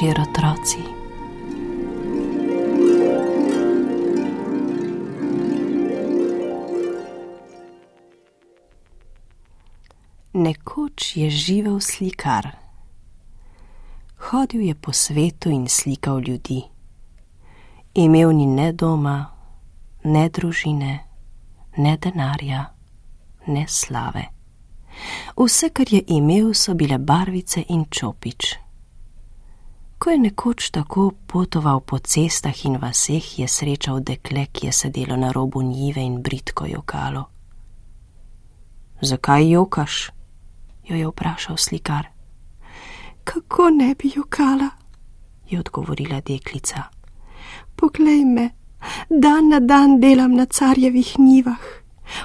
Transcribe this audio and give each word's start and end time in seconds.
Večer, 0.00 0.20
otroci. 0.20 0.78
Nekoč 10.32 11.16
je 11.16 11.30
živel 11.30 11.80
slikar. 11.80 12.48
Hodil 14.16 14.60
je 14.60 14.74
po 14.74 14.92
svetu 14.92 15.50
in 15.50 15.68
slikal 15.68 16.20
ljudi. 16.20 16.62
Imel 17.94 18.32
ni 18.32 18.46
ne 18.46 18.72
doma, 18.72 19.26
ne 20.04 20.28
družine, 20.28 20.98
ne 21.76 21.96
denarja, 21.96 22.64
ne 23.46 23.66
slave. 23.68 24.24
Vse, 25.36 25.68
kar 25.68 25.86
je 25.92 26.02
imel, 26.06 26.54
so 26.54 26.74
bile 26.74 26.98
barvice 26.98 27.64
in 27.68 27.84
čopič. 27.90 28.69
Ko 30.00 30.10
je 30.10 30.18
nekoč 30.18 30.70
tako 30.70 31.10
potoval 31.26 31.80
po 31.80 31.98
cestah 31.98 32.64
in 32.64 32.78
vaseh, 32.80 33.38
je 33.38 33.48
srečal 33.48 34.00
dekle, 34.00 34.46
ki 34.48 34.66
je 34.66 34.72
sedelo 34.72 35.16
na 35.16 35.32
robu 35.32 35.62
njive 35.62 36.00
in 36.00 36.22
britko 36.22 36.66
jokalo. 36.66 37.24
Zakaj 39.00 39.50
jokaš? 39.50 40.10
jo 40.88 40.96
je 40.96 41.08
vprašal 41.08 41.56
slikar. 41.56 42.06
Kako 43.24 43.70
ne 43.70 43.94
bi 43.94 44.12
jokala? 44.16 44.70
je 45.50 45.60
odgovorila 45.60 46.20
deklica. 46.20 46.82
Poglej 47.76 48.24
me, 48.24 48.50
dan 49.10 49.48
na 49.48 49.60
dan 49.60 50.00
delam 50.00 50.34
na 50.34 50.46
carjevih 50.46 51.18
njivah. 51.18 51.79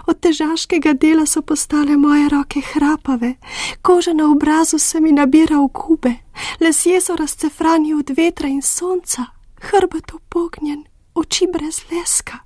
Od 0.07 0.19
težaškega 0.19 0.93
dela 0.93 1.25
so 1.25 1.41
postale 1.41 1.97
moje 1.97 2.29
roke 2.29 2.61
hrapave, 2.61 3.33
koža 3.81 4.13
na 4.13 4.31
obrazu 4.31 4.79
se 4.79 5.01
mi 5.01 5.11
nabira 5.11 5.59
v 5.59 5.67
kube, 5.73 6.13
lesje 6.59 7.01
so 7.01 7.15
razcefrani 7.15 7.93
od 7.93 8.09
vetra 8.17 8.47
in 8.47 8.61
sonca, 8.61 9.25
hrbet 9.61 10.13
opognjen, 10.13 10.83
oči 11.15 11.47
brez 11.53 11.81
leska. 11.91 12.39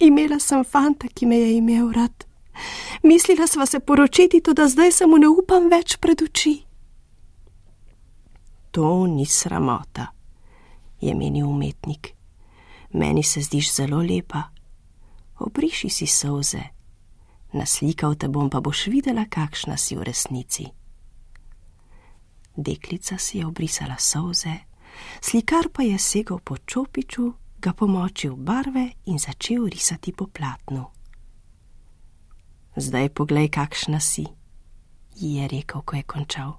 Imela 0.00 0.38
sem 0.38 0.64
fanta, 0.64 1.08
ki 1.08 1.26
me 1.26 1.36
je 1.36 1.56
imel 1.56 1.92
rad. 1.92 2.24
Mislila 3.02 3.46
sva 3.46 3.66
se 3.66 3.80
poročiti, 3.80 4.40
tudi 4.40 4.68
zdaj 4.68 4.92
se 4.92 5.06
mu 5.06 5.18
ne 5.18 5.28
upam 5.28 5.68
več 5.68 5.96
pred 5.96 6.22
oči. 6.22 6.62
To 8.70 9.06
ni 9.06 9.26
sramota, 9.26 10.06
je 11.00 11.14
menil 11.14 11.48
umetnik. 11.48 12.12
Meni 12.92 13.22
se 13.22 13.40
zdiš 13.40 13.74
zelo 13.74 14.02
lepa. 14.02 14.55
Obriši 15.38 15.88
si 15.88 16.06
solze, 16.06 16.62
naslikal 17.52 18.14
te 18.16 18.28
bom, 18.28 18.50
pa 18.50 18.60
boš 18.60 18.86
videla, 18.88 19.26
kakšna 19.28 19.76
si 19.76 19.96
v 19.96 20.02
resnici. 20.08 20.66
Deklica 22.56 23.18
si 23.18 23.38
je 23.38 23.46
obrisala 23.46 23.98
solze, 23.98 24.54
slikar 25.20 25.68
pa 25.72 25.82
je 25.82 25.98
segel 25.98 26.40
po 26.40 26.56
čopiču, 26.56 27.32
ga 27.60 27.72
pomočil 27.72 28.36
barve 28.36 28.92
in 29.06 29.18
začel 29.18 29.68
risati 29.68 30.12
po 30.12 30.26
platnu. 30.26 30.84
Zdaj 32.76 33.08
poglej, 33.08 33.48
kakšna 33.48 34.00
si, 34.00 34.24
ji 35.16 35.36
je 35.36 35.48
rekel, 35.48 35.80
ko 35.82 35.96
je 35.96 36.02
končal. 36.02 36.52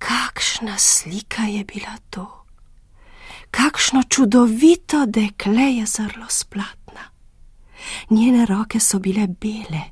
Kakšna 0.00 0.78
slika 0.78 1.44
je 1.44 1.64
bila 1.64 1.96
to, 2.10 2.44
kakšno 3.50 4.02
čudovito 4.08 5.04
dekle 5.06 5.76
je 5.76 5.86
zrlo 5.86 6.28
splatna. 6.28 6.79
Njene 8.10 8.46
roke 8.46 8.80
so 8.80 8.98
bile 8.98 9.26
bele, 9.26 9.82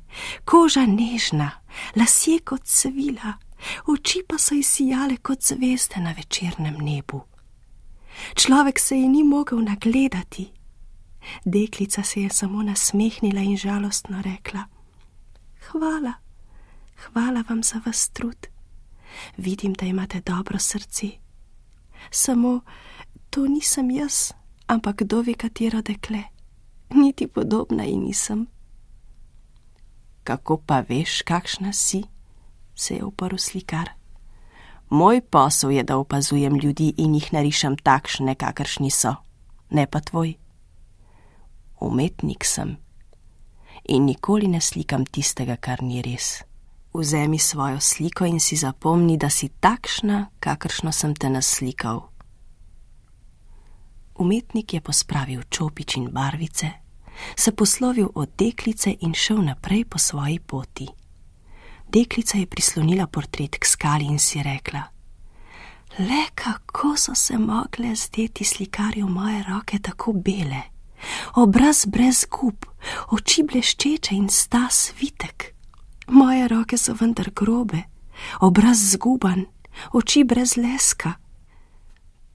koža 0.45 0.85
nežna, 0.85 1.51
lasje 1.95 2.39
kot 2.39 2.61
svila, 2.67 3.33
oči 3.87 4.23
pa 4.27 4.37
so 4.37 4.55
izsijale 4.55 5.17
kot 5.17 5.41
zvezde 5.41 5.99
na 5.99 6.11
večernem 6.17 6.75
nebu. 6.81 7.21
Človek 8.35 8.79
se 8.79 8.95
ji 8.95 9.07
ni 9.07 9.23
mogel 9.23 9.63
nagledati, 9.63 10.51
Deklica 11.45 12.03
se 12.03 12.21
je 12.21 12.29
samo 12.29 12.63
nasmehnila 12.63 13.41
in 13.41 13.57
žalostno 13.57 14.21
rekla: 14.21 14.63
Hvala, 15.67 16.13
hvala 17.05 17.43
vam 17.49 17.63
za 17.63 17.81
vas 17.85 18.09
trud. 18.09 18.47
Vidim, 19.37 19.73
da 19.73 19.85
imate 19.85 20.21
dobro 20.21 20.59
srce. 20.59 21.07
Samo 22.11 22.61
to 23.29 23.47
nisem 23.47 23.91
jaz, 23.91 24.31
ampak 24.67 24.95
kdo 24.95 25.21
ve, 25.21 25.33
katero 25.33 25.81
dekle. 25.81 26.23
Niti 26.89 27.27
podobna 27.27 27.83
ji 27.83 27.97
nisem. 27.97 28.47
Kako 30.23 30.57
pa 30.57 30.83
veš, 30.89 31.21
kakšna 31.21 31.73
si? 31.73 32.03
se 32.75 32.95
je 32.95 33.03
uporil 33.03 33.37
slikar. 33.37 33.89
Moj 34.89 35.21
posel 35.21 35.71
je, 35.71 35.83
da 35.83 35.97
opazujem 35.97 36.55
ljudi 36.55 36.93
in 36.97 37.13
jih 37.13 37.33
narišem 37.33 37.77
takšne, 37.77 38.35
kakršni 38.35 38.91
so, 38.91 39.15
ne 39.69 39.85
pa 39.85 39.99
tvoj 39.99 40.33
umetnik 41.79 42.45
sem 42.45 42.77
in 43.89 44.05
nikoli 44.05 44.47
ne 44.47 44.61
slikam 44.61 45.05
tistega, 45.05 45.55
kar 45.57 45.81
ni 45.83 46.01
res. 46.01 46.43
Vzemi 46.93 47.39
svojo 47.39 47.79
sliko 47.79 48.25
in 48.25 48.39
si 48.39 48.55
zapomni, 48.55 49.17
da 49.17 49.29
si 49.29 49.49
takšna, 49.49 50.27
kakršno 50.39 50.91
sem 50.91 51.15
te 51.15 51.29
naslikal. 51.29 52.03
Umetnik 54.19 54.73
je 54.73 54.81
pospravil 54.81 55.41
čopič 55.49 55.95
in 55.97 56.09
barvice, 56.11 56.69
se 57.35 57.51
poslovil 57.51 58.09
od 58.15 58.29
deklice 58.37 58.95
in 59.01 59.13
šel 59.13 59.43
naprej 59.43 59.85
po 59.85 59.97
svoji 59.97 60.39
poti. 60.39 60.87
Deklica 61.87 62.37
je 62.37 62.45
prislonila 62.45 63.07
portret 63.07 63.57
k 63.57 63.65
skali 63.65 64.05
in 64.05 64.19
si 64.19 64.43
rekla: 64.43 64.83
Le 65.99 66.23
kako 66.35 66.97
so 66.97 67.15
se 67.15 67.37
mogle 67.37 67.95
zdeti 67.95 68.43
slikarju 68.43 69.07
moje 69.07 69.43
roke 69.43 69.79
tako 69.79 70.13
bele? 70.13 70.79
obraz 71.35 71.85
brez 71.85 72.25
gub, 72.29 72.65
oči 73.11 73.43
bleščeče 73.43 74.15
in 74.15 74.27
sta 74.29 74.67
svitek. 74.71 75.53
Moje 76.09 76.47
roke 76.47 76.77
so 76.77 76.95
vendar 76.99 77.31
grobe, 77.35 77.83
obraz 78.41 78.81
zguban, 78.93 79.45
oči 79.93 80.23
brez 80.23 80.57
leska. 80.57 81.15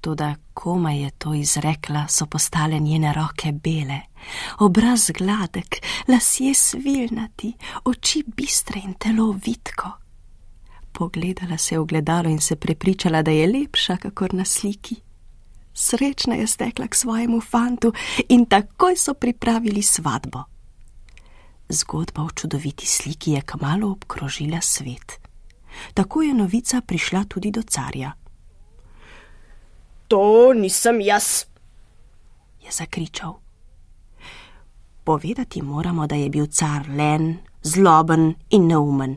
Toda, 0.05 0.35
koma 0.55 0.93
je 0.93 1.11
to 1.11 1.35
izrekla, 1.35 2.07
so 2.09 2.27
postale 2.27 2.79
njene 2.79 3.13
roke 3.13 3.53
bele, 3.53 4.01
obraz 4.59 5.11
gladek, 5.19 5.77
lasje 6.09 6.55
svilnati, 6.55 7.53
oči 7.85 8.25
bistre 8.37 8.81
in 8.85 8.95
telo 8.95 9.33
vitko. 9.47 9.91
Pogledala 10.93 11.59
se 11.59 11.75
je 11.75 11.79
v 11.79 11.85
gledalo 11.85 12.29
in 12.29 12.41
se 12.41 12.57
prepričala, 12.57 13.23
da 13.23 13.31
je 13.31 13.47
lepša, 13.47 13.97
kakor 13.97 14.35
na 14.35 14.45
sliki. 14.45 14.97
Srečna 15.75 16.35
je 16.35 16.47
stekla 16.47 16.87
k 16.87 16.95
svojemu 16.95 17.41
fantu 17.41 17.93
in 18.29 18.45
takoj 18.47 18.97
so 18.97 19.15
pripravili 19.15 19.83
svatbo. 19.83 20.43
Zgodba 21.69 22.23
o 22.23 22.31
čudoviti 22.31 22.87
sliki 22.87 23.33
je 23.33 23.41
kmalo 23.41 23.91
obkrožila 23.91 24.61
svet. 24.61 25.17
Tako 25.95 26.23
je 26.23 26.35
novica 26.35 26.81
prišla 26.81 27.25
tudi 27.25 27.51
do 27.51 27.63
carja. 27.63 28.13
To 30.09 30.53
nisem 30.53 31.01
jaz, 31.01 31.45
je 32.65 32.71
zakričal. 32.71 33.35
Povedati 35.05 35.63
moramo, 35.63 36.07
da 36.07 36.15
je 36.15 36.31
bil 36.31 36.47
car 36.47 36.89
len, 36.89 37.39
zloben 37.63 38.35
in 38.51 38.67
neumen. 38.67 39.17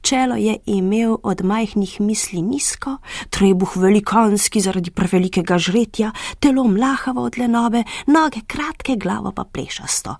Čelo 0.00 0.34
je 0.34 0.56
imel 0.66 1.16
od 1.22 1.44
majhnih 1.44 2.00
misli 2.00 2.42
nizko, 2.42 2.96
trebuh 3.30 3.76
velikanski 3.76 4.60
zaradi 4.60 4.90
prevelikega 4.90 5.58
žretja, 5.58 6.12
telo 6.38 6.64
mlahavo 6.64 7.22
od 7.22 7.38
lenobe, 7.38 7.84
noge 8.06 8.40
kratke, 8.46 8.96
glavo 8.96 9.32
pa 9.32 9.44
plešasto. 9.44 10.16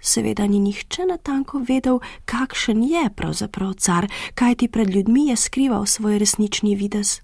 Seveda 0.00 0.46
ni 0.46 0.58
nihče 0.58 1.06
natanko 1.08 1.62
vedel, 1.68 2.00
kakšen 2.24 2.82
je 2.84 3.10
pravzaprav 3.16 3.72
car, 3.72 4.08
kaj 4.34 4.54
ti 4.54 4.68
pred 4.68 4.90
ljudmi 4.90 5.28
je 5.28 5.36
skrival 5.36 5.86
svoj 5.86 6.18
resnični 6.18 6.74
videz. 6.74 7.20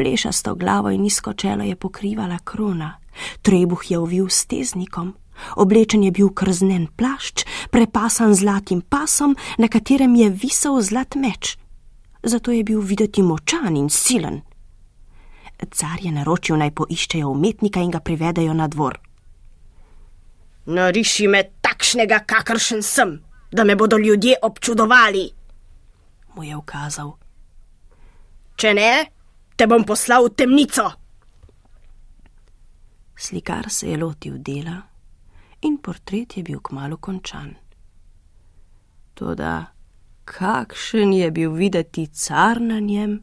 Plešasto 0.00 0.54
glavo 0.54 0.90
in 0.90 1.02
nizko 1.02 1.32
čelo 1.32 1.64
je 1.64 1.76
pokrivala 1.76 2.38
krona, 2.44 2.94
trebuh 3.42 3.90
je 3.90 3.98
ovil 3.98 4.28
steznikom, 4.28 5.12
Oblečen 5.56 6.02
je 6.02 6.10
bil 6.10 6.28
krznen 6.32 6.86
plašč, 6.96 7.44
prepasan 7.70 8.34
zlatim 8.34 8.80
pasom, 8.80 9.36
na 9.58 9.68
katerem 9.68 10.14
je 10.14 10.30
visel 10.30 10.80
zlat 10.80 11.14
meč. 11.14 11.58
Zato 12.22 12.52
je 12.52 12.64
bil 12.64 12.80
videti 12.80 13.22
močan 13.22 13.76
in 13.76 13.90
silen. 13.90 14.40
Car 15.70 16.00
je 16.00 16.12
naročil 16.12 16.56
naj 16.56 16.70
poiščejo 16.70 17.28
umetnika 17.28 17.80
in 17.80 17.90
ga 17.90 18.00
privedejo 18.00 18.56
na 18.56 18.68
dvor. 18.68 18.96
Nariši 20.66 21.28
me 21.28 21.44
takšnega, 21.60 22.24
kakršen 22.24 22.82
sem, 22.82 23.18
da 23.52 23.64
me 23.64 23.76
bodo 23.76 23.98
ljudje 23.98 24.36
občudovali, 24.42 25.30
mu 26.34 26.44
je 26.44 26.56
ukazal. 26.56 27.16
Če 28.56 28.74
ne, 28.74 28.92
te 29.60 29.66
bom 29.68 29.82
poslal 29.84 30.24
v 30.24 30.32
temnico. 30.32 30.86
Slikar 33.12 33.66
se 33.68 33.90
je 33.90 33.96
lotil 34.00 34.38
dela 34.40 34.78
in 35.68 35.74
portret 35.84 36.38
je 36.38 36.42
bil 36.42 36.62
kmalo 36.64 36.96
končan. 36.96 37.50
Toda 39.12 39.74
kakšen 40.24 41.12
je 41.12 41.28
bil 41.30 41.52
videti 41.52 42.06
car 42.08 42.56
na 42.60 42.78
njem? 42.80 43.18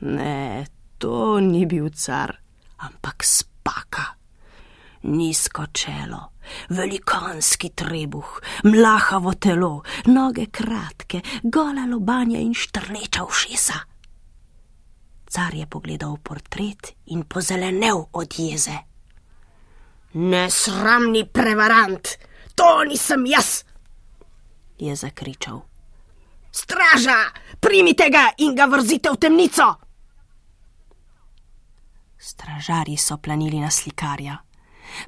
Ne, 0.00 0.64
to 0.96 1.36
ni 1.40 1.66
bil 1.68 1.90
car, 1.92 2.32
ampak 2.88 3.24
spaka. 3.24 4.06
Nizko 5.02 5.66
čelo, 5.72 6.22
velikanski 6.70 7.74
trebuh, 7.76 8.40
mlahavo 8.64 9.34
telo, 9.36 9.82
noge 10.06 10.46
kratke, 10.48 11.20
gola 11.42 11.84
lobanja 11.84 12.40
in 12.40 12.56
štrleča 12.56 13.28
ušesa. 13.28 13.95
Car 15.36 15.54
je 15.54 15.66
pogledal 15.66 16.16
portret 16.16 16.94
in 17.06 17.22
pozelenev 17.28 18.06
od 18.12 18.38
jeze. 18.38 18.76
Nesramni 20.12 21.26
prevarant, 21.28 22.08
to 22.54 22.84
nisem 22.88 23.26
jaz! 23.26 23.64
je 24.78 24.96
zakričal. 24.96 25.60
Straža, 26.52 27.18
primite 27.60 28.08
ga 28.08 28.30
in 28.38 28.56
ga 28.56 28.64
vrzite 28.64 29.12
v 29.12 29.16
temnico! 29.16 29.74
Stražarji 32.18 32.96
so 32.96 33.20
planili 33.20 33.60
na 33.60 33.70
slikarja. 33.70 34.38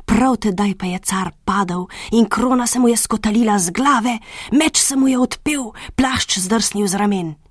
Prav 0.04 0.36
tedaj 0.36 0.76
pa 0.76 0.92
je 0.92 0.98
car 0.98 1.32
padal 1.44 1.88
in 2.12 2.28
krona 2.28 2.66
se 2.66 2.78
mu 2.78 2.88
je 2.88 2.96
skotalila 2.96 3.58
z 3.58 3.70
glave, 3.70 4.18
meč 4.52 4.76
se 4.76 4.96
mu 4.96 5.08
je 5.08 5.18
odpel, 5.18 5.72
plašč 5.96 6.38
zdrsnil 6.38 6.86
z 6.86 6.94
ramen. 6.94 7.47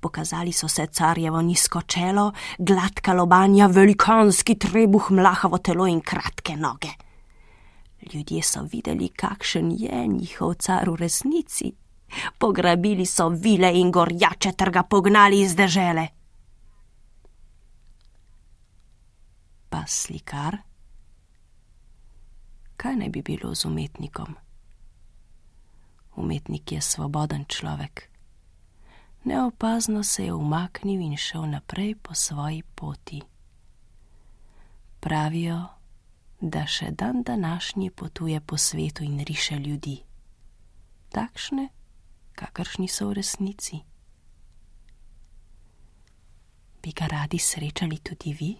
Pokazali 0.00 0.52
so 0.52 0.68
se 0.68 0.86
carjevo 0.86 1.42
nizko 1.42 1.82
čelo, 1.82 2.32
gladka 2.58 3.12
lobanja, 3.12 3.66
velikanski 3.66 4.54
trebuh, 4.54 5.10
mlahavo 5.10 5.58
telo 5.58 5.86
in 5.86 6.00
kratke 6.00 6.56
noge. 6.56 6.90
Ljudje 8.14 8.42
so 8.42 8.62
videli, 8.72 9.08
kakšen 9.08 9.70
je 9.78 10.06
njihov 10.06 10.54
car 10.54 10.90
v 10.90 10.96
resnici. 10.96 11.72
Pograbili 12.38 13.06
so 13.06 13.28
vile 13.28 13.70
in 13.78 13.90
gorjače 13.90 14.52
ter 14.52 14.70
ga 14.70 14.82
pognali 14.82 15.40
iz 15.40 15.54
dežele. 15.56 16.08
Pa 19.70 19.84
slikar? 19.86 20.56
Kaj 22.76 22.96
naj 22.96 23.08
bi 23.08 23.22
bilo 23.22 23.54
z 23.54 23.64
umetnikom? 23.64 24.34
Umetnik 26.16 26.72
je 26.72 26.80
svoboden 26.80 27.44
človek. 27.48 28.09
Neopazno 29.24 30.02
se 30.02 30.24
je 30.24 30.34
umaknil 30.34 31.00
in 31.00 31.16
šel 31.16 31.50
naprej 31.50 31.94
po 31.94 32.14
svoji 32.14 32.62
poti. 32.62 33.20
Pravijo, 35.00 35.66
da 36.40 36.66
še 36.66 36.90
dan 36.90 37.22
današnji 37.22 37.90
potuje 37.90 38.40
po 38.40 38.56
svetu 38.56 39.04
in 39.04 39.20
riše 39.20 39.56
ljudi, 39.56 40.02
takšne, 41.08 41.68
kakršni 42.32 42.88
so 42.88 43.08
v 43.08 43.12
resnici. 43.12 43.80
Bi 46.82 46.92
ga 46.92 47.06
radi 47.06 47.38
srečali 47.38 47.98
tudi 47.98 48.32
vi? 48.32 48.56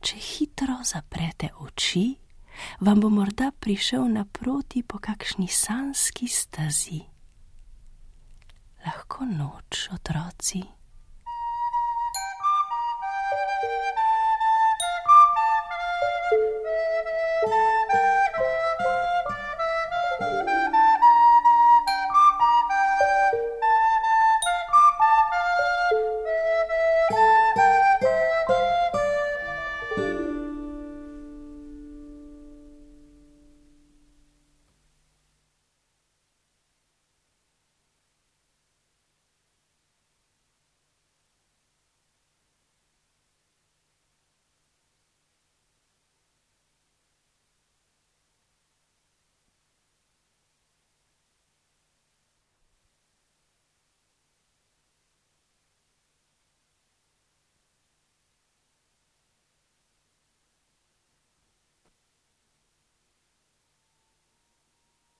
Če 0.00 0.16
hitro 0.20 0.76
zaprete 0.84 1.48
oči, 1.60 2.16
vam 2.80 3.00
bo 3.00 3.08
morda 3.08 3.50
prišel 3.60 4.04
naproti 4.12 4.82
po 4.82 4.98
kakšni 4.98 5.48
sanski 5.48 6.28
stazi. 6.28 7.15
Lahko 8.86 9.24
noč, 9.24 9.88
otroci. 9.94 10.75